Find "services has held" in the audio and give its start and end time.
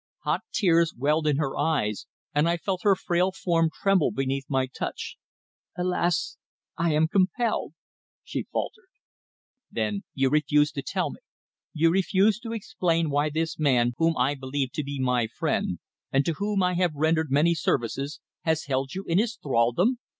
17.53-18.95